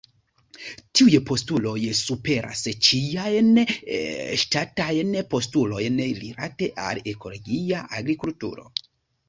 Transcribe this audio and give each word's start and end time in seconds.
Tiuj 0.99 1.17
postuloj 1.31 1.75
superas 1.99 2.63
ĉiajn 2.87 3.53
ŝtatajn 4.45 5.13
postulojn 5.37 6.03
rilate 6.25 6.73
al 6.89 7.05
ekologia 7.15 7.87
agrikulturo. 8.03 8.71